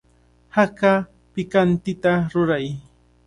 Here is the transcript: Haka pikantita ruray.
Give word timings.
Haka 0.55 0.91
pikantita 1.33 2.13
ruray. 2.31 2.65